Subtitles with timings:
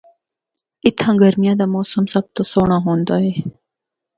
[0.85, 3.31] اِتھا گرمیاں دا موسم سب تو سہنڑا ہوندا اے۔